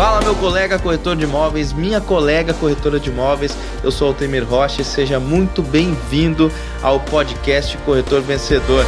[0.00, 3.52] Fala, meu colega corretor de imóveis, minha colega corretora de imóveis.
[3.84, 6.48] Eu sou Altemir Rocha e seja muito bem-vindo
[6.82, 8.82] ao podcast Corretor Vencedor.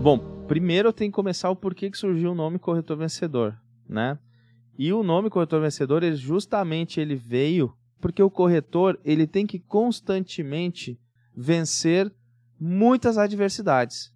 [0.00, 4.16] Bom, primeiro eu tenho que começar o porquê que surgiu o nome Corretor Vencedor, né?
[4.78, 9.58] E o nome Corretor Vencedor, ele justamente ele veio porque o corretor ele tem que
[9.58, 10.96] constantemente
[11.36, 12.08] vencer
[12.60, 14.12] muitas adversidades,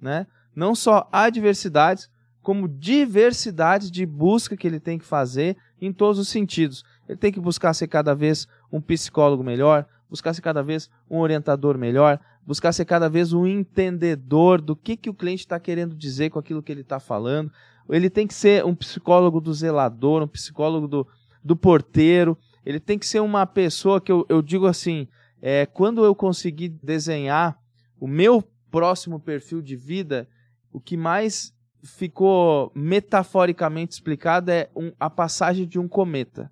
[0.00, 0.28] né?
[0.54, 2.11] Não só adversidades,
[2.42, 6.84] como diversidade de busca que ele tem que fazer em todos os sentidos.
[7.08, 11.18] Ele tem que buscar ser cada vez um psicólogo melhor, buscar ser cada vez um
[11.18, 15.94] orientador melhor, buscar ser cada vez um entendedor do que, que o cliente está querendo
[15.94, 17.50] dizer com aquilo que ele está falando.
[17.88, 21.06] Ele tem que ser um psicólogo do zelador, um psicólogo do,
[21.42, 22.36] do porteiro.
[22.64, 25.06] Ele tem que ser uma pessoa que eu, eu digo assim:
[25.40, 27.58] é, quando eu conseguir desenhar
[28.00, 30.28] o meu próximo perfil de vida,
[30.72, 36.50] o que mais ficou metaforicamente explicado é um, a passagem de um cometa.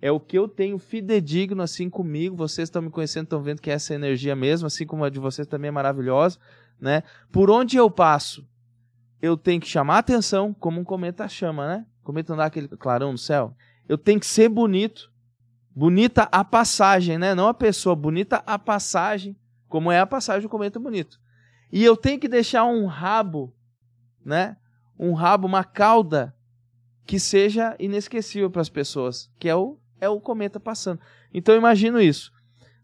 [0.00, 2.36] É o que eu tenho fidedigno assim comigo.
[2.36, 5.18] Vocês estão me conhecendo, estão vendo que é essa energia mesmo, assim como a de
[5.18, 6.38] vocês também é maravilhosa,
[6.78, 7.02] né?
[7.32, 8.46] Por onde eu passo,
[9.22, 11.86] eu tenho que chamar atenção, como um cometa chama, né?
[12.02, 13.56] Cometa dá aquele clarão no céu.
[13.88, 15.10] Eu tenho que ser bonito.
[15.74, 17.34] Bonita a passagem, né?
[17.34, 19.36] Não a pessoa, bonita a passagem,
[19.68, 21.18] como é a passagem do cometa bonito.
[21.72, 23.56] E eu tenho que deixar um rabo
[24.26, 24.56] né?
[24.98, 26.34] Um rabo, uma cauda
[27.04, 31.00] que seja inesquecível para as pessoas, que é o, é o cometa passando.
[31.32, 32.32] Então imagino isso.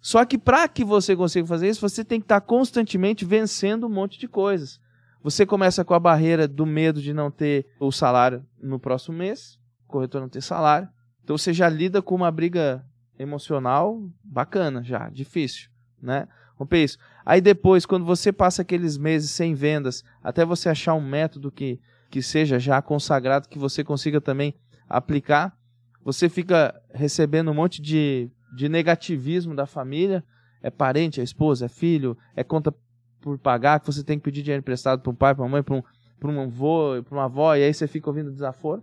[0.01, 3.87] Só que para que você consiga fazer isso, você tem que estar tá constantemente vencendo
[3.87, 4.81] um monte de coisas.
[5.23, 9.59] Você começa com a barreira do medo de não ter o salário no próximo mês,
[9.87, 10.89] o corretor não ter salário.
[11.23, 12.85] Então você já lida com uma briga
[13.17, 16.27] emocional bacana, já, difícil, né?
[16.57, 16.99] Romper isso.
[17.25, 21.81] Aí depois, quando você passa aqueles meses sem vendas, até você achar um método que,
[22.11, 24.55] que seja já consagrado, que você consiga também
[24.89, 25.57] aplicar,
[26.05, 30.25] você fica recebendo um monte de, de negativismo da família.
[30.63, 32.73] É parente, é esposa, é filho, é conta
[33.21, 35.63] por pagar, que você tem que pedir dinheiro emprestado para um pai, para uma mãe,
[35.63, 35.83] para um,
[36.25, 38.83] um avô, para uma avó, e aí você fica ouvindo desaforo,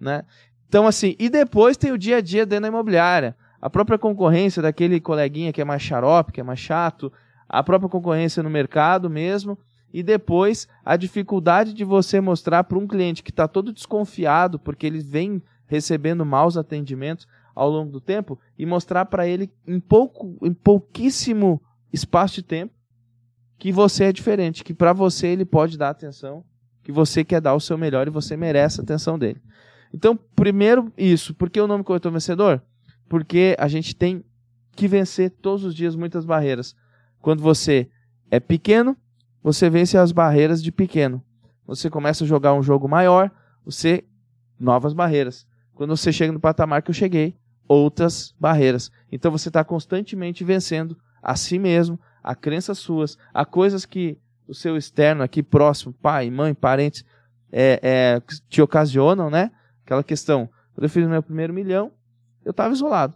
[0.00, 0.24] né?
[0.66, 4.62] Então, assim, e depois tem o dia a dia dentro da imobiliária a própria concorrência
[4.62, 7.12] daquele coleguinha que é mais xarope, que é mais chato,
[7.48, 9.58] a própria concorrência no mercado mesmo,
[9.92, 14.86] e depois a dificuldade de você mostrar para um cliente que está todo desconfiado porque
[14.86, 20.36] ele vem recebendo maus atendimentos ao longo do tempo e mostrar para ele em pouco,
[20.42, 21.60] em pouquíssimo
[21.92, 22.74] espaço de tempo
[23.58, 26.44] que você é diferente, que para você ele pode dar atenção,
[26.82, 29.40] que você quer dar o seu melhor e você merece a atenção dele.
[29.92, 32.62] Então, primeiro isso, por que o nome corretor vencedor?
[33.08, 34.24] porque a gente tem
[34.72, 36.76] que vencer todos os dias muitas barreiras.
[37.20, 37.88] Quando você
[38.30, 38.96] é pequeno,
[39.42, 41.22] você vence as barreiras de pequeno.
[41.66, 43.30] Você começa a jogar um jogo maior,
[43.64, 44.04] você
[44.58, 45.46] novas barreiras.
[45.74, 47.36] Quando você chega no patamar que eu cheguei,
[47.68, 48.90] outras barreiras.
[49.12, 54.54] Então você está constantemente vencendo a si mesmo, a crenças suas, a coisas que o
[54.54, 57.04] seu externo aqui próximo, pai, mãe, parentes,
[57.52, 59.50] é, é, te ocasionam, né?
[59.84, 60.48] Aquela questão.
[60.74, 61.92] Quando eu fiz meu primeiro milhão,
[62.44, 63.14] eu estava isolado.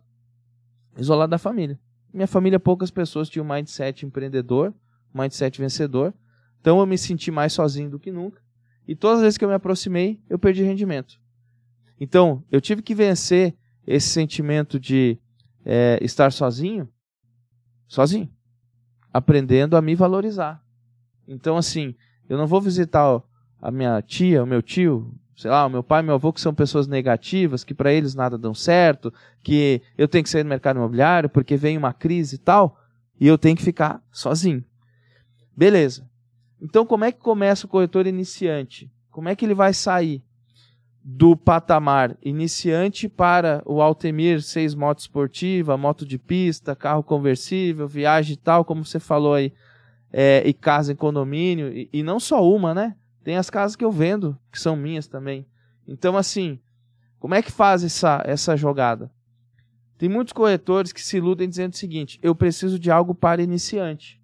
[0.96, 1.78] Isolado da família.
[2.12, 4.74] Minha família, poucas pessoas tinham mindset empreendedor,
[5.14, 6.12] mindset vencedor.
[6.60, 8.40] Então eu me senti mais sozinho do que nunca.
[8.86, 11.20] E todas as vezes que eu me aproximei, eu perdi rendimento.
[12.00, 13.54] Então, eu tive que vencer
[13.86, 15.18] esse sentimento de
[15.64, 16.88] é, estar sozinho,
[17.86, 18.28] sozinho,
[19.12, 20.64] aprendendo a me valorizar.
[21.28, 21.94] Então, assim,
[22.28, 23.22] eu não vou visitar
[23.60, 26.40] a minha tia, o meu tio, sei lá, o meu pai e meu avô que
[26.40, 30.48] são pessoas negativas, que para eles nada dão certo, que eu tenho que sair do
[30.48, 32.78] mercado imobiliário porque vem uma crise e tal,
[33.20, 34.64] e eu tenho que ficar sozinho.
[35.56, 36.08] Beleza.
[36.60, 38.88] Então, como é que começa o corretor iniciante?
[39.10, 40.22] Como é que ele vai sair
[41.04, 48.34] do patamar iniciante para o Altemir, seis moto esportiva, moto de pista, carro conversível, viagem
[48.34, 49.52] e tal, como você falou aí,
[50.12, 52.94] é, e casa em condomínio, e, e não só uma, né?
[53.22, 55.46] Tem as casas que eu vendo, que são minhas também.
[55.86, 56.58] Então, assim,
[57.18, 59.10] como é que faz essa, essa jogada?
[59.96, 64.20] Tem muitos corretores que se iludem dizendo o seguinte: eu preciso de algo para iniciante.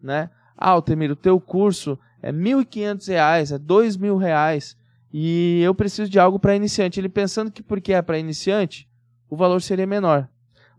[0.00, 0.30] Né?
[0.56, 4.76] Ah, Altemir, o teu curso é R$ 1.500, é R$ 2.000
[5.12, 7.00] e eu preciso de algo para iniciante.
[7.00, 8.88] Ele pensando que porque é para iniciante,
[9.30, 10.28] o valor seria menor.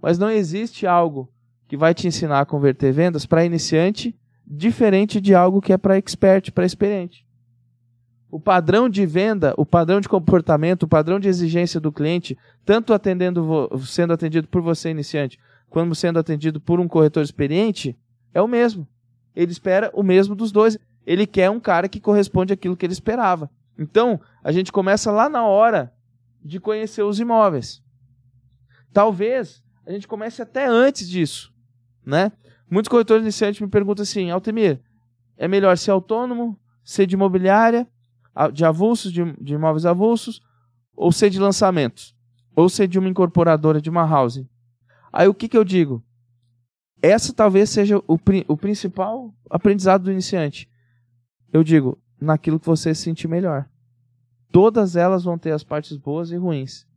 [0.01, 1.31] Mas não existe algo
[1.67, 4.15] que vai te ensinar a converter vendas para iniciante
[4.49, 7.25] diferente de algo que é para expert, para experiente.
[8.31, 12.93] O padrão de venda, o padrão de comportamento, o padrão de exigência do cliente, tanto
[12.93, 17.97] atendendo sendo atendido por você iniciante, quanto sendo atendido por um corretor experiente,
[18.33, 18.87] é o mesmo.
[19.35, 20.77] Ele espera o mesmo dos dois.
[21.05, 23.49] Ele quer um cara que corresponde àquilo que ele esperava.
[23.77, 25.93] Então, a gente começa lá na hora
[26.43, 27.81] de conhecer os imóveis.
[28.91, 31.53] Talvez a gente comece até antes disso,
[32.05, 32.31] né?
[32.69, 34.80] Muitos corretores iniciantes me perguntam assim, Altemir,
[35.38, 37.88] é melhor ser autônomo, ser de imobiliária,
[38.54, 40.42] de avulsos, de, de imóveis avulsos,
[40.95, 42.16] ou ser de lançamentos,
[42.56, 44.48] ou ser de uma incorporadora, de uma housing.
[45.12, 46.04] Aí o que, que eu digo?
[47.01, 50.69] Essa talvez seja o, o principal aprendizado do iniciante.
[51.51, 53.68] Eu digo, naquilo que você se sentir melhor.
[54.51, 56.88] Todas elas vão ter as partes boas e ruins.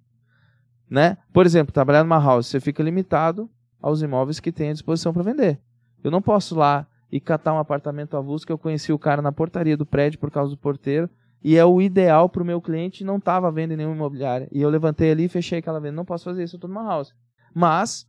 [0.91, 1.17] Né?
[1.33, 3.49] Por exemplo, trabalhar numa house, você fica limitado
[3.83, 5.61] aos imóveis que tem à disposição para vender.
[6.03, 9.33] Eu não posso lá e catar um apartamento avulso que eu conheci o cara na
[9.33, 11.11] portaria do prédio por causa do porteiro
[11.45, 14.49] e é o ideal para o meu cliente não estava vendo em nenhuma imobiliária.
[14.53, 15.97] E eu levantei ali e fechei aquela venda.
[15.97, 17.13] Não posso fazer isso, eu estou numa house.
[17.53, 18.09] Mas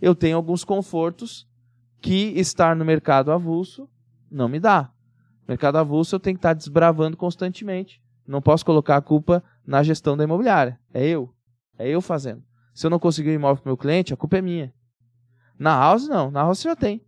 [0.00, 1.48] eu tenho alguns confortos
[2.00, 3.88] que estar no mercado avulso
[4.30, 4.90] não me dá.
[5.48, 8.02] Mercado avulso eu tenho que estar desbravando constantemente.
[8.26, 10.78] Não posso colocar a culpa na gestão da imobiliária.
[10.92, 11.32] É eu.
[11.78, 12.42] É eu fazendo.
[12.74, 14.72] Se eu não conseguir o imóvel para o meu cliente, a culpa é minha.
[15.58, 16.30] Na house, não.
[16.30, 17.04] Na house você já tem.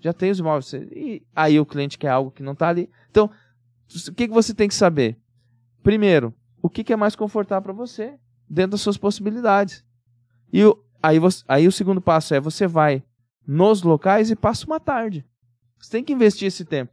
[0.00, 0.72] Já tem os imóveis.
[0.72, 2.90] E aí o cliente quer algo que não está ali.
[3.10, 3.30] Então,
[4.08, 5.18] o que, que você tem que saber?
[5.82, 8.18] Primeiro, o que, que é mais confortável para você,
[8.48, 9.84] dentro das suas possibilidades.
[10.52, 13.02] E o, aí, você, aí o segundo passo é você vai
[13.46, 15.24] nos locais e passa uma tarde.
[15.78, 16.92] Você tem que investir esse tempo.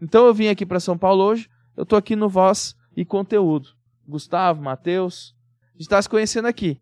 [0.00, 3.70] Então eu vim aqui para São Paulo hoje, eu estou aqui no Voz e Conteúdo.
[4.06, 5.34] Gustavo, Matheus,
[5.68, 6.80] a gente está se conhecendo aqui.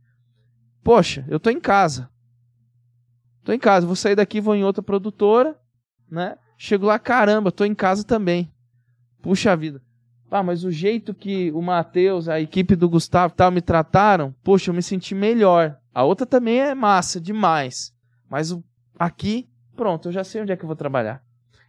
[0.83, 2.11] Poxa, eu estou em casa.
[3.43, 5.59] Estou em casa, vou sair daqui, vou em outra produtora,
[6.09, 6.37] né?
[6.57, 8.49] Chego lá, caramba, estou em casa também.
[9.21, 9.83] Puxa vida.
[10.31, 14.71] Ah, mas o jeito que o Matheus, a equipe do Gustavo tal me trataram, poxa,
[14.71, 15.77] eu me senti melhor.
[15.93, 17.93] A outra também é massa demais.
[18.31, 18.57] Mas
[18.97, 21.21] aqui, pronto, eu já sei onde é que eu vou trabalhar.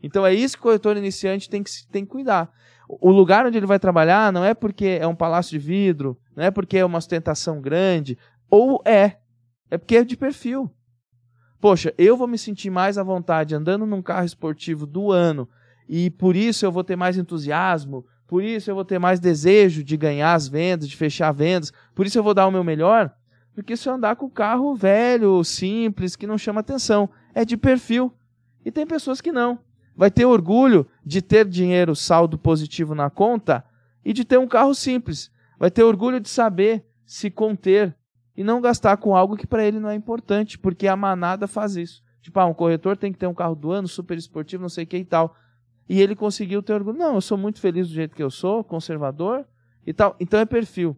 [0.02, 2.52] Então é isso que o corretor iniciante tem que, tem que cuidar.
[2.88, 6.44] O lugar onde ele vai trabalhar não é porque é um palácio de vidro, não
[6.44, 8.16] é porque é uma ostentação grande,
[8.48, 9.18] ou é,
[9.72, 10.72] é porque é de perfil.
[11.64, 15.48] Poxa, eu vou me sentir mais à vontade andando num carro esportivo do ano
[15.88, 19.82] e por isso eu vou ter mais entusiasmo, por isso eu vou ter mais desejo
[19.82, 23.16] de ganhar as vendas, de fechar vendas, por isso eu vou dar o meu melhor,
[23.56, 27.56] porque se eu andar com o carro velho, simples, que não chama atenção, é de
[27.56, 28.12] perfil.
[28.66, 29.58] E tem pessoas que não
[29.96, 33.64] vai ter orgulho de ter dinheiro saldo positivo na conta
[34.04, 35.32] e de ter um carro simples.
[35.58, 37.96] Vai ter orgulho de saber se conter
[38.36, 41.76] e não gastar com algo que para ele não é importante, porque a manada faz
[41.76, 42.04] isso.
[42.22, 44.86] Tipo, ah, um corretor tem que ter um carro do ano, super esportivo, não sei
[44.86, 45.36] o que e tal.
[45.88, 46.98] E ele conseguiu ter orgulho.
[46.98, 49.46] Não, eu sou muito feliz do jeito que eu sou, conservador
[49.86, 50.16] e tal.
[50.20, 50.98] Então é perfil.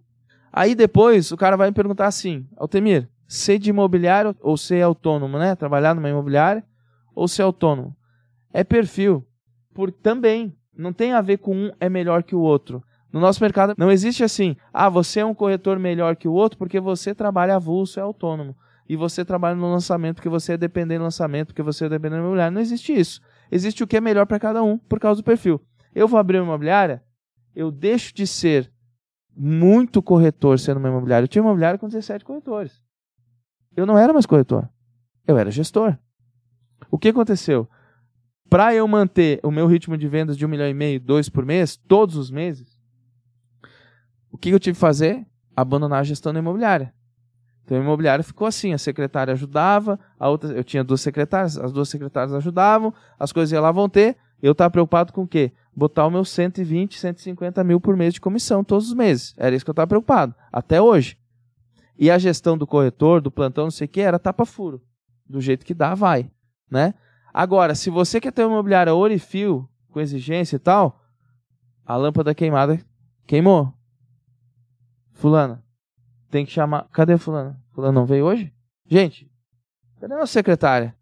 [0.54, 5.38] Aí depois o cara vai me perguntar assim, Altemir, ser de imobiliário ou ser autônomo,
[5.38, 5.56] né?
[5.56, 6.64] Trabalhar numa imobiliária
[7.14, 7.96] ou ser autônomo?
[8.56, 9.28] é perfil.
[9.74, 12.82] Por também não tem a ver com um é melhor que o outro.
[13.16, 16.60] No nosso mercado não existe assim, ah, você é um corretor melhor que o outro
[16.60, 18.54] porque você trabalha avulso, é autônomo.
[18.90, 22.20] E você trabalha no lançamento porque você é dependente do lançamento, porque você é dependente
[22.20, 22.54] do imobiliário.
[22.54, 23.22] Não existe isso.
[23.50, 25.62] Existe o que é melhor para cada um por causa do perfil.
[25.94, 27.02] Eu vou abrir uma imobiliária,
[27.56, 28.70] eu deixo de ser
[29.34, 31.24] muito corretor sendo uma imobiliária.
[31.24, 32.84] Eu tinha uma imobiliária com 17 corretores.
[33.78, 34.68] Eu não era mais corretor.
[35.26, 35.98] Eu era gestor.
[36.92, 37.66] O que aconteceu?
[38.50, 41.46] para eu manter o meu ritmo de vendas de um milhão e meio, dois por
[41.46, 42.75] mês, todos os meses,
[44.36, 45.26] o que eu tive que fazer?
[45.56, 46.94] Abandonar a gestão da imobiliária.
[47.64, 51.72] Então a imobiliária ficou assim, a secretária ajudava, a outra, eu tinha duas secretárias, as
[51.72, 55.54] duas secretárias ajudavam, as coisas iam lá vão ter, eu estava preocupado com o quê?
[55.74, 59.34] Botar o meu 120, 150 mil por mês de comissão todos os meses.
[59.38, 61.18] Era isso que eu estava preocupado, até hoje.
[61.98, 64.82] E a gestão do corretor, do plantão, não sei o que, era tapa-furo.
[65.28, 66.30] Do jeito que dá, vai.
[66.70, 66.94] Né?
[67.34, 71.02] Agora, se você quer ter uma imobiliária Orifio, com exigência e tal,
[71.86, 72.80] a lâmpada queimada
[73.26, 73.74] queimou.
[75.16, 75.64] Fulana,
[76.30, 76.88] tem que chamar.
[76.90, 77.60] Cadê fulana?
[77.72, 78.54] Fulana não veio hoje?
[78.86, 79.32] Gente,
[80.00, 80.96] cadê a secretária?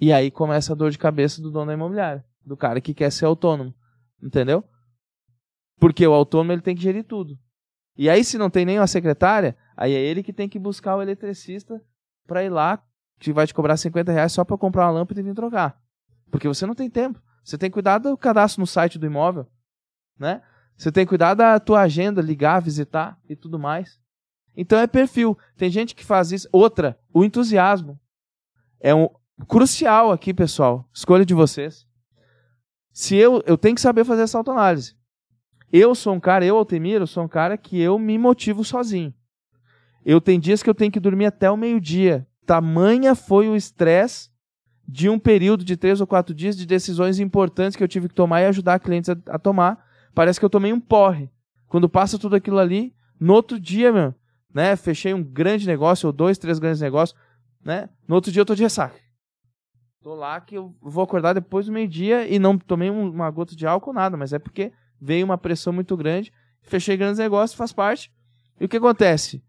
[0.00, 3.10] E aí começa a dor de cabeça do dono da imobiliária, do cara que quer
[3.10, 3.74] ser autônomo.
[4.22, 4.62] Entendeu?
[5.80, 7.38] Porque o autônomo ele tem que gerir tudo.
[7.96, 10.96] E aí, se não tem nem uma secretária, aí é ele que tem que buscar
[10.96, 11.82] o eletricista
[12.26, 12.80] para ir lá
[13.18, 15.80] que vai te cobrar 50 reais só para comprar uma lâmpada e vir trocar.
[16.30, 17.20] Porque você não tem tempo.
[17.42, 19.46] Você tem que cuidar do cadastro no site do imóvel,
[20.18, 20.42] né?
[20.78, 24.00] Você tem que cuidar da tua agenda, ligar, visitar e tudo mais.
[24.56, 25.36] Então é perfil.
[25.56, 26.48] Tem gente que faz isso.
[26.50, 28.00] Outra, o entusiasmo.
[28.80, 29.10] É um
[29.46, 30.88] crucial aqui, pessoal.
[30.94, 31.86] Escolha de vocês.
[32.92, 34.96] Se eu, eu tenho que saber fazer essa autoanálise.
[35.70, 39.12] Eu sou um cara, eu, Altemiro, sou um cara que eu me motivo sozinho.
[40.04, 44.30] Eu tenho dias que eu tenho que dormir até o meio-dia Tamanha foi o estresse
[44.88, 48.14] de um período de três ou quatro dias de decisões importantes que eu tive que
[48.14, 49.84] tomar e ajudar clientes a, a tomar.
[50.18, 51.30] Parece que eu tomei um porre.
[51.68, 54.12] Quando passa tudo aquilo ali, no outro dia, meu,
[54.52, 54.74] né?
[54.74, 57.16] Fechei um grande negócio, ou dois, três grandes negócios,
[57.64, 57.88] né?
[58.08, 58.98] No outro dia eu tô de ressaca.
[60.02, 63.64] Tô lá que eu vou acordar depois do meio-dia e não tomei uma gota de
[63.64, 66.32] álcool, nada, mas é porque veio uma pressão muito grande.
[66.62, 68.12] Fechei grandes negócios, faz parte.
[68.60, 69.40] E o que acontece?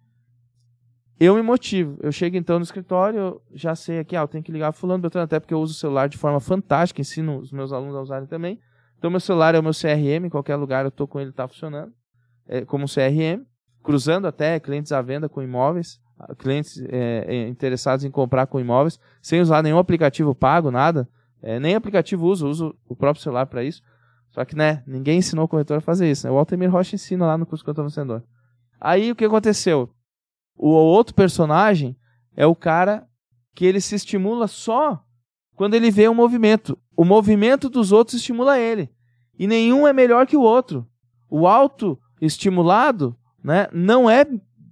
[1.19, 1.97] Eu me motivo.
[1.99, 5.01] Eu chego então no escritório, eu já sei aqui, ah, eu tenho que ligar fulano,
[5.01, 8.01] Beltrano, até porque eu uso o celular de forma fantástica, ensino os meus alunos a
[8.01, 8.59] usarem também.
[8.99, 11.47] Então meu celular é o meu CRM, em qualquer lugar eu tô com ele, tá
[11.47, 11.93] funcionando.
[12.45, 13.45] É como CRM,
[13.81, 16.01] cruzando até clientes à venda com imóveis,
[16.37, 21.07] clientes é, é, interessados em comprar com imóveis, sem usar nenhum aplicativo pago, nada.
[21.41, 23.81] É, nem aplicativo uso, uso o próprio celular para isso.
[24.31, 26.27] Só que, né, ninguém ensinou o corretor a fazer isso.
[26.27, 26.33] Né?
[26.33, 28.21] O Altemir Rocha ensina lá no curso que eu estou vencedor.
[28.81, 29.89] Aí o que aconteceu?
[30.57, 31.97] O outro personagem
[32.35, 33.07] é o cara
[33.55, 35.01] que ele se estimula só
[35.59, 36.79] quando ele vê um movimento.
[36.95, 38.89] O movimento dos outros estimula ele.
[39.37, 40.87] E nenhum é melhor que o outro.
[41.29, 43.13] O auto estimulado
[43.43, 44.25] né, não é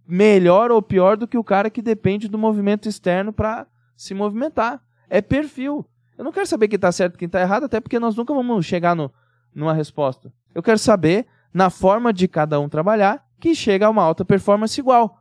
[0.07, 3.67] melhor ou pior do que o cara que depende do movimento externo para
[3.97, 4.81] se movimentar.
[5.09, 5.85] É perfil.
[6.17, 8.33] Eu não quero saber quem está certo e quem está errado, até porque nós nunca
[8.33, 9.11] vamos chegar no,
[9.53, 10.31] numa resposta.
[10.55, 14.79] Eu quero saber, na forma de cada um trabalhar, que chega a uma alta performance
[14.79, 15.19] igual.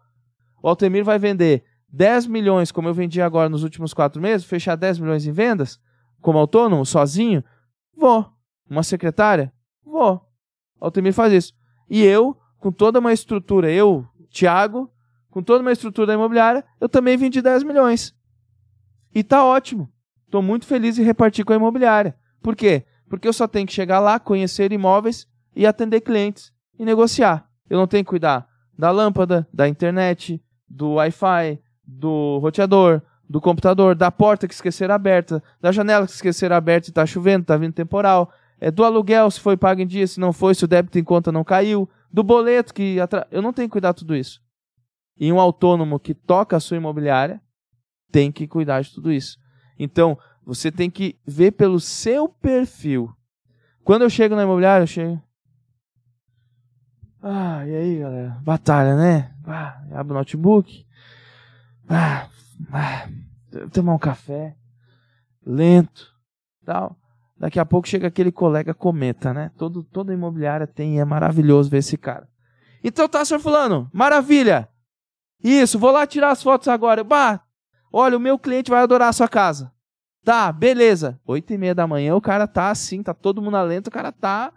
[0.63, 4.77] O Altemir vai vender 10 milhões, como eu vendi agora nos últimos quatro meses, fechar
[4.77, 5.81] 10 milhões em vendas,
[6.21, 7.43] como autônomo, sozinho?
[7.97, 8.31] Vou.
[8.69, 9.53] Uma secretária?
[9.85, 10.21] Vou.
[10.81, 11.55] Altemir faz isso.
[11.89, 14.91] E eu, com toda uma estrutura, eu, Thiago,
[15.31, 18.15] com toda uma estrutura da imobiliária, eu também vendi 10 milhões.
[19.15, 19.91] E tá ótimo.
[20.25, 22.17] Estou muito feliz em repartir com a imobiliária.
[22.43, 22.85] Por quê?
[23.09, 27.49] Porque eu só tenho que chegar lá, conhecer imóveis e atender clientes e negociar.
[27.71, 33.95] Eu não tenho que cuidar da lâmpada, da internet, do Wi-Fi, do roteador, do computador,
[33.95, 37.73] da porta que esquecer aberta, da janela que esquecer aberta e está chovendo, está vindo
[37.73, 40.99] temporal, é do aluguel se foi pago em dia, se não foi, se o débito
[40.99, 43.27] em conta não caiu, do boleto que atra...
[43.31, 44.41] eu não tenho que cuidar de tudo isso.
[45.19, 47.41] E um autônomo que toca a sua imobiliária
[48.11, 49.39] tem que cuidar de tudo isso.
[49.79, 53.13] Então, você tem que ver pelo seu perfil.
[53.83, 55.23] Quando eu chego na imobiliária, eu chego.
[57.23, 58.39] Ah, e aí, galera?
[58.43, 59.35] Batalha, né?
[59.45, 60.86] Ah, abre o notebook.
[61.89, 62.29] Ah,
[62.73, 63.09] ah,
[63.73, 64.57] tomar um café.
[65.45, 66.15] Lento.
[66.65, 66.97] Tal.
[67.39, 69.51] Daqui a pouco chega aquele colega cometa, né?
[69.57, 72.29] Todo, toda imobiliária tem, é maravilhoso ver esse cara.
[72.83, 74.69] Então tá, senhor fulano, maravilha.
[75.43, 77.05] Isso, vou lá tirar as fotos agora.
[77.05, 77.41] Bah,
[77.93, 79.73] olha, o meu cliente vai adorar a sua casa.
[80.25, 81.21] Tá, beleza.
[81.27, 84.11] Oito e meia da manhã o cara tá assim, tá todo mundo alento, o cara
[84.11, 84.53] tá...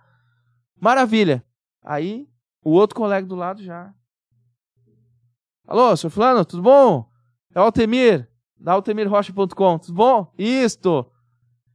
[0.80, 1.44] Maravilha.
[1.84, 2.28] Aí
[2.64, 3.94] o outro colega do lado já.
[5.68, 7.09] Alô, senhor fulano, tudo bom?
[7.54, 8.30] É o Altemir,
[8.60, 10.32] da altemirrocha.com, bom?
[10.38, 11.12] Isto.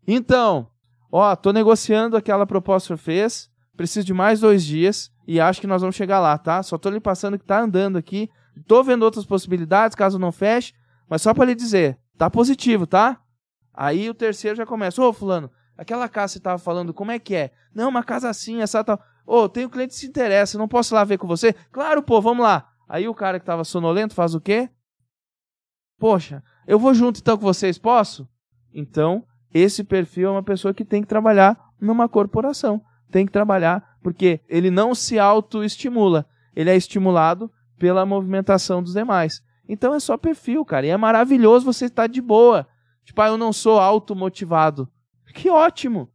[0.07, 0.69] Então,
[1.11, 5.61] ó, tô negociando aquela proposta que senhor fez, preciso de mais dois dias e acho
[5.61, 6.63] que nós vamos chegar lá, tá?
[6.63, 8.31] Só tô lhe passando que tá andando aqui,
[8.69, 10.73] tô vendo outras possibilidades, caso não feche,
[11.09, 13.21] mas só para lhe dizer, tá positivo, tá?
[13.73, 17.19] Aí o terceiro já começa, ô fulano, aquela casa que você tava falando, como é
[17.19, 17.51] que é?
[17.75, 19.01] Não, uma casa assim, essa tal.
[19.27, 21.53] Ô, tem um cliente que se interessa, não posso ir lá ver com você?
[21.73, 22.69] Claro, pô, vamos lá.
[22.89, 24.71] Aí o cara que estava sonolento faz o quê?
[26.05, 28.29] Poxa, eu vou junto então com vocês, posso?
[28.75, 32.85] Então, esse perfil é uma pessoa que tem que trabalhar numa corporação.
[33.11, 36.27] Tem que trabalhar porque ele não se autoestimula.
[36.55, 39.43] Ele é estimulado pela movimentação dos demais.
[39.67, 40.85] Então é só perfil, cara.
[40.85, 42.69] E é maravilhoso você estar de boa.
[43.03, 44.87] Tipo, ah, eu não sou automotivado.
[45.33, 46.13] Que ótimo!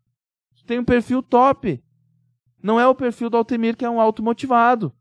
[0.68, 1.84] tem um perfil top.
[2.62, 4.94] Não é o perfil do Altemir que é um automotivado.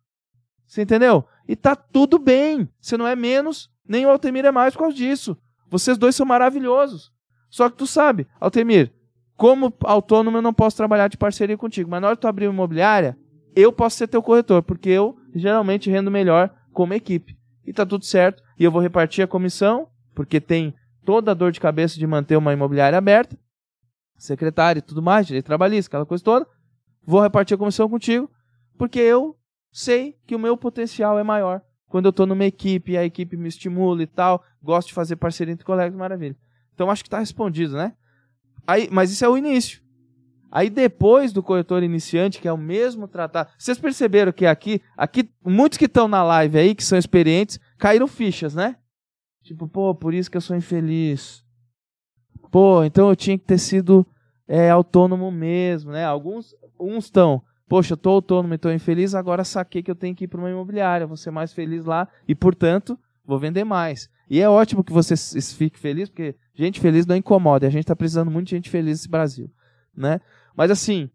[0.67, 1.27] Você entendeu?
[1.47, 2.67] E tá tudo bem.
[2.81, 5.37] Você não é menos, nem o Altemir é mais por causa disso.
[5.71, 7.11] Vocês dois são maravilhosos.
[7.49, 8.93] Só que tu sabe, Altemir,
[9.37, 12.47] como autônomo eu não posso trabalhar de parceria contigo, mas na hora que tu abrir
[12.47, 13.19] uma imobiliária,
[13.57, 17.39] eu posso ser teu corretor, porque eu geralmente rendo melhor como equipe.
[17.65, 18.43] E tá tudo certo.
[18.59, 22.37] E eu vou repartir a comissão, porque tem toda a dor de cabeça de manter
[22.37, 23.39] uma imobiliária aberta,
[24.17, 26.47] secretário e tudo mais, direito trabalhista, aquela coisa toda
[27.09, 28.31] vou repartir a comissão contigo,
[28.77, 29.35] porque eu
[29.73, 31.63] sei que o meu potencial é maior.
[31.89, 35.53] Quando eu estou numa equipe a equipe me estimula e tal, gosto de fazer parceria
[35.53, 36.37] entre colegas, maravilha.
[36.75, 37.95] Então acho que está respondido, né?
[38.67, 39.83] Aí, mas isso é o início.
[40.51, 43.51] Aí depois do corretor iniciante, que é o mesmo tratado.
[43.59, 48.07] Vocês perceberam que aqui, aqui muitos que estão na live aí, que são experientes, caíram
[48.07, 48.77] fichas, né?
[49.43, 51.45] Tipo, pô, por isso que eu sou infeliz.
[52.51, 54.07] Pô, então eu tinha que ter sido
[54.47, 56.05] é, autônomo mesmo, né?
[56.05, 60.15] Alguns, uns estão, poxa, eu tô autônomo e tô infeliz, agora saquei que eu tenho
[60.15, 64.09] que ir para uma imobiliária, vou ser mais feliz lá e, portanto, vou vender mais.
[64.31, 65.15] E é ótimo que você
[65.57, 67.67] fique feliz, porque gente feliz não incomoda.
[67.67, 69.51] A gente está precisando muito de gente feliz nesse Brasil,
[69.95, 70.21] né?
[70.57, 71.11] Mas assim,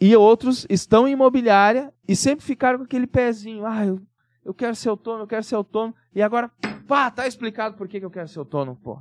[0.00, 3.64] E outros estão em imobiliária e sempre ficaram com aquele pezinho.
[3.64, 4.00] Ah, eu,
[4.44, 5.94] eu quero ser autônomo, eu quero ser autônomo.
[6.14, 6.50] E agora,
[6.86, 9.00] pá, tá explicado por que, que eu quero ser autônomo, pô.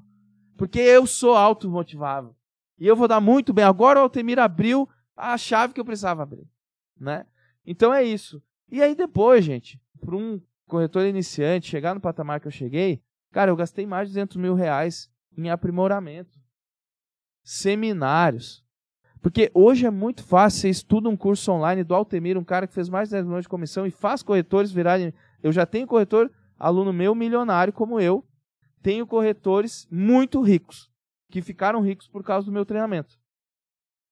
[0.55, 2.35] Porque eu sou automotivável.
[2.79, 3.65] E eu vou dar muito bem.
[3.65, 6.47] Agora o Altemir abriu a chave que eu precisava abrir.
[6.99, 7.25] Né?
[7.65, 8.41] Então é isso.
[8.69, 13.51] E aí depois, gente, para um corretor iniciante chegar no patamar que eu cheguei, cara,
[13.51, 16.39] eu gastei mais de 200 mil reais em aprimoramento.
[17.43, 18.63] Seminários.
[19.21, 22.73] Porque hoje é muito fácil, você estuda um curso online do Altemir, um cara que
[22.73, 25.13] fez mais de 10 milhões de comissão e faz corretores virarem.
[25.41, 28.25] Eu já tenho corretor, aluno meu, milionário como eu.
[28.81, 30.91] Tenho corretores muito ricos,
[31.29, 33.17] que ficaram ricos por causa do meu treinamento.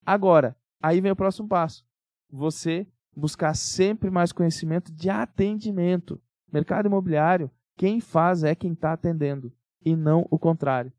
[0.04, 1.84] Agora, aí vem o próximo passo.
[2.32, 6.20] Você buscar sempre mais conhecimento de atendimento.
[6.50, 9.52] Mercado imobiliário, quem faz é quem está atendendo
[9.84, 10.92] e não o contrário.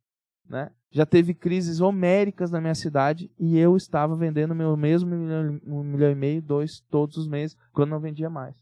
[0.48, 0.72] Né?
[0.92, 5.84] Já teve crises homéricas na minha cidade e eu estava vendendo meu mesmo milhão, um
[5.84, 8.56] milhão e meio, dois, todos os meses, quando não vendia mais.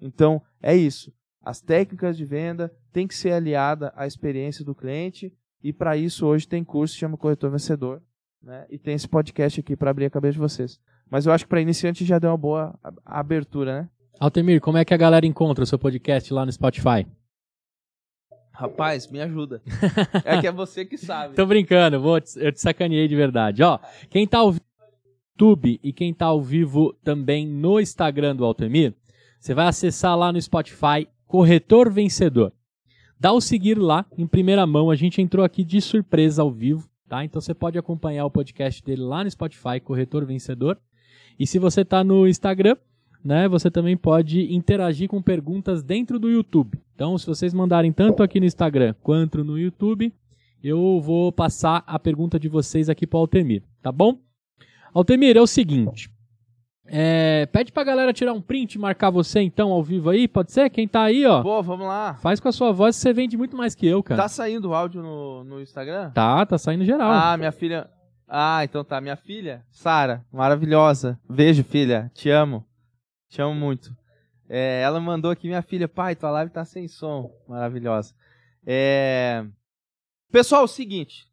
[0.00, 1.12] Então, é isso.
[1.42, 6.26] As técnicas de venda têm que ser aliada à experiência do cliente e para isso
[6.26, 8.02] hoje tem curso que chama Corretor Vencedor
[8.42, 8.66] né?
[8.68, 10.78] e tem esse podcast aqui para abrir a cabeça de vocês.
[11.10, 13.88] Mas eu acho que para iniciante já deu uma boa abertura, né?
[14.20, 17.06] Altemir, como é que a galera encontra o seu podcast lá no Spotify?
[18.52, 19.62] Rapaz, me ajuda.
[20.24, 21.34] é que é você que sabe.
[21.34, 23.62] Tô brincando, vou, eu te sacaneei de verdade.
[23.62, 23.78] Ó,
[24.10, 25.10] quem tá ao vivo no
[25.46, 28.94] YouTube e quem tá ao vivo também no Instagram do Altemir,
[29.40, 32.52] você vai acessar lá no Spotify Corretor Vencedor.
[33.18, 34.90] Dá o seguir lá, em primeira mão.
[34.90, 37.24] A gente entrou aqui de surpresa ao vivo, tá?
[37.24, 40.78] Então você pode acompanhar o podcast dele lá no Spotify Corretor Vencedor.
[41.38, 42.76] E se você tá no Instagram,
[43.24, 46.78] né, você também pode interagir com perguntas dentro do YouTube.
[46.94, 50.12] Então, se vocês mandarem tanto aqui no Instagram quanto no YouTube,
[50.62, 54.18] eu vou passar a pergunta de vocês aqui para o Altemir, tá bom?
[54.92, 56.10] Altemir, é o seguinte.
[56.92, 60.50] É, pede pra galera tirar um print e marcar você então ao vivo aí, pode
[60.50, 60.68] ser?
[60.70, 61.40] Quem tá aí, ó.
[61.40, 62.14] Pô, vamos lá.
[62.14, 64.22] Faz com a sua voz, você vende muito mais que eu, cara.
[64.22, 66.10] Tá saindo o áudio no, no Instagram?
[66.10, 67.12] Tá, tá saindo geral.
[67.12, 67.88] Ah, minha filha.
[68.32, 69.00] Ah, então tá.
[69.00, 71.18] Minha filha, Sara, maravilhosa.
[71.28, 72.12] Beijo, filha.
[72.14, 72.64] Te amo.
[73.28, 73.92] Te amo muito.
[74.48, 77.32] É, ela mandou aqui, minha filha, pai, tua live tá sem som.
[77.48, 78.14] Maravilhosa.
[78.64, 79.44] É...
[80.30, 81.28] Pessoal, é o seguinte.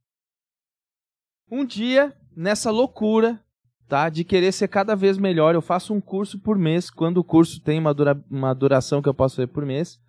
[1.52, 3.40] Um dia, nessa loucura,
[3.88, 7.24] tá, de querer ser cada vez melhor, eu faço um curso por mês, quando o
[7.24, 8.20] curso tem uma, dura...
[8.30, 10.00] uma duração que eu posso fazer por mês.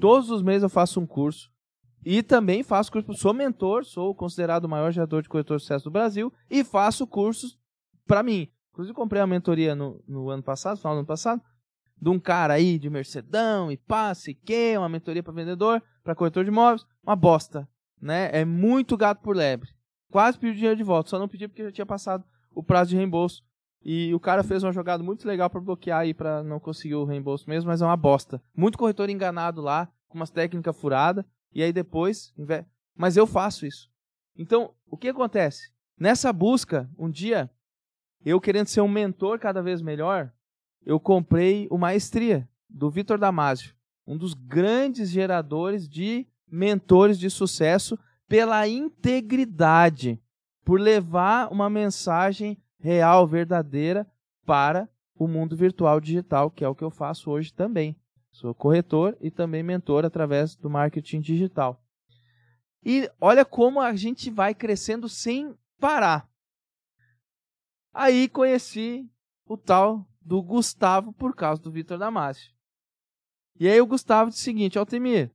[0.00, 1.50] Todos os meses eu faço um curso.
[2.10, 5.84] E também faço curso, sou mentor, sou considerado o maior gerador de corretor de sucesso
[5.84, 7.58] do Brasil e faço cursos
[8.06, 8.48] para mim.
[8.70, 11.42] Inclusive, comprei uma mentoria no, no ano passado, final do ano passado,
[12.00, 16.44] de um cara aí de Mercedão e passe, que, uma mentoria para vendedor, para corretor
[16.44, 17.68] de imóveis, uma bosta,
[18.00, 18.30] né?
[18.32, 19.68] É muito gato por lebre.
[20.10, 22.96] Quase pedi dinheiro de volta, só não pedi porque já tinha passado o prazo de
[22.96, 23.42] reembolso.
[23.84, 27.04] E o cara fez uma jogada muito legal para bloquear aí, para não conseguir o
[27.04, 28.42] reembolso mesmo, mas é uma bosta.
[28.56, 32.34] Muito corretor enganado lá, com umas técnicas furadas, e aí depois.
[32.94, 33.90] Mas eu faço isso.
[34.36, 35.70] Então, o que acontece?
[35.98, 37.50] Nessa busca, um dia,
[38.24, 40.32] eu querendo ser um mentor cada vez melhor,
[40.84, 43.74] eu comprei o Maestria, do Vitor Damasio,
[44.06, 50.20] um dos grandes geradores de mentores de sucesso pela integridade,
[50.64, 54.06] por levar uma mensagem real, verdadeira
[54.44, 57.96] para o mundo virtual digital, que é o que eu faço hoje também.
[58.38, 61.82] Sou corretor e também mentor através do marketing digital.
[62.84, 66.30] E olha como a gente vai crescendo sem parar.
[67.92, 69.10] Aí conheci
[69.44, 72.54] o tal do Gustavo por causa do Vitor Damasio.
[73.58, 75.32] E aí o Gustavo disse o seguinte, Altemir,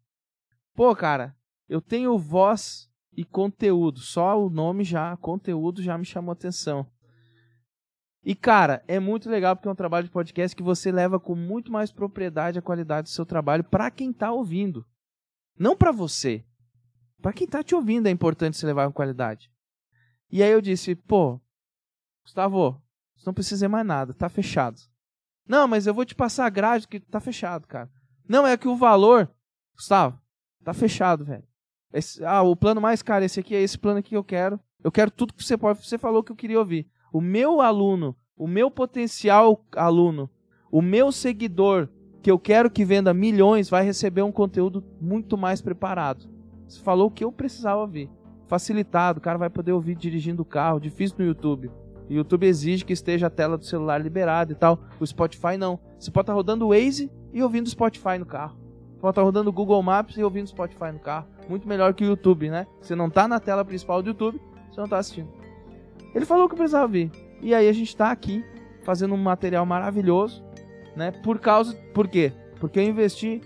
[0.73, 1.35] pô, cara,
[1.67, 6.89] eu tenho voz e conteúdo, só o nome já, conteúdo já me chamou atenção.
[8.25, 11.35] E cara, é muito legal porque é um trabalho de podcast que você leva com
[11.35, 14.85] muito mais propriedade a qualidade do seu trabalho para quem está ouvindo.
[15.57, 16.45] Não para você.
[17.21, 19.51] Para quem está te ouvindo é importante você levar com qualidade.
[20.31, 21.39] E aí eu disse, pô,
[22.23, 22.81] Gustavo,
[23.15, 24.79] você não precisa mais nada, tá fechado.
[25.47, 27.91] Não, mas eu vou te passar a grade que tá fechado, cara.
[28.27, 29.29] Não, é que o valor,
[29.75, 30.19] Gustavo,
[30.63, 31.43] tá fechado, velho.
[31.93, 34.59] Esse, ah, o plano mais caro, esse aqui é esse plano aqui que eu quero.
[34.83, 35.85] Eu quero tudo que você pode.
[35.85, 36.89] Você falou que eu queria ouvir.
[37.13, 40.27] O meu aluno, o meu potencial aluno,
[40.71, 41.87] o meu seguidor,
[42.23, 46.27] que eu quero que venda milhões, vai receber um conteúdo muito mais preparado.
[46.67, 48.09] Você falou o que eu precisava ouvir.
[48.47, 51.69] Facilitado, o cara vai poder ouvir dirigindo o carro, difícil no YouTube.
[52.09, 54.79] O YouTube exige que esteja a tela do celular liberada e tal.
[54.99, 55.79] O Spotify não.
[55.99, 58.57] Você pode estar rodando o Waze e ouvindo o Spotify no carro.
[58.99, 61.27] Pode estar rodando o Google Maps e ouvindo o Spotify no carro.
[61.47, 62.65] Muito melhor que o YouTube, né?
[62.81, 65.42] Você não está na tela principal do YouTube, você não está assistindo.
[66.13, 67.11] Ele falou que precisava ouvir.
[67.41, 68.43] E aí a gente está aqui
[68.83, 70.43] fazendo um material maravilhoso,
[70.95, 71.11] né?
[71.11, 72.31] Por causa, por quê?
[72.59, 73.41] Porque eu investi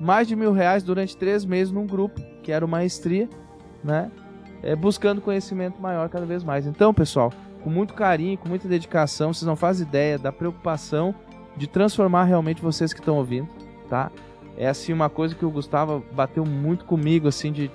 [0.00, 3.28] mais de mil reais durante três meses num grupo que era o Maestria,
[3.82, 4.10] né?
[4.62, 6.66] É, buscando conhecimento maior cada vez mais.
[6.66, 11.14] Então, pessoal, com muito carinho, com muita dedicação, vocês não fazem ideia da preocupação
[11.56, 13.48] de transformar realmente vocês que estão ouvindo,
[13.88, 14.10] tá?
[14.56, 17.70] É assim uma coisa que o Gustavo bateu muito comigo, assim, de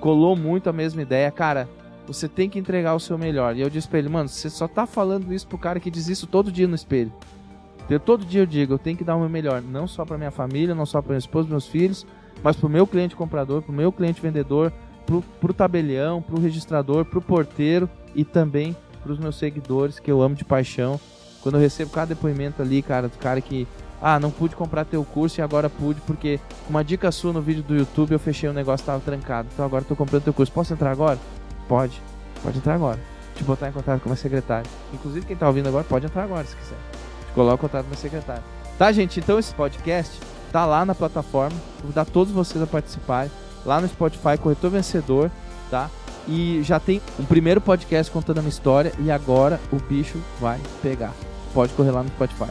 [0.00, 1.68] colou muito a mesma ideia, cara.
[2.06, 3.56] Você tem que entregar o seu melhor.
[3.56, 6.08] E eu disse pra ele, mano, você só tá falando isso pro cara que diz
[6.08, 7.12] isso todo dia no espelho.
[7.88, 10.16] Eu, todo dia eu digo, eu tenho que dar o meu melhor, não só para
[10.16, 12.06] minha família, não só para minha esposa, meus filhos,
[12.42, 14.72] mas pro meu cliente comprador, pro meu cliente vendedor,
[15.04, 20.34] pro, pro tabelião, pro registrador, pro porteiro e também pros meus seguidores que eu amo
[20.34, 20.98] de paixão.
[21.42, 23.68] Quando eu recebo cada depoimento ali, cara, do cara que
[24.00, 27.62] ah, não pude comprar teu curso e agora pude porque uma dica sua no vídeo
[27.62, 29.48] do YouTube eu fechei o um negócio tava trancado.
[29.52, 30.50] Então agora tô comprando teu curso.
[30.52, 31.18] Posso entrar agora?
[31.68, 32.00] Pode.
[32.42, 32.98] Pode entrar agora.
[33.34, 34.70] Te botar em contato com a minha secretária.
[34.92, 36.76] Inclusive quem tá ouvindo agora pode entrar agora se quiser.
[37.28, 38.42] Te coloca o contato da secretária.
[38.78, 39.20] Tá, gente?
[39.20, 40.20] Então esse podcast
[40.52, 41.56] tá lá na plataforma.
[41.82, 43.30] Vou dar todos vocês a participarem.
[43.64, 45.30] Lá no Spotify, Corretor Vencedor,
[45.70, 45.90] tá?
[46.28, 50.60] E já tem um primeiro podcast contando a minha história e agora o bicho vai
[50.82, 51.12] pegar.
[51.52, 52.50] Pode correr lá no Spotify.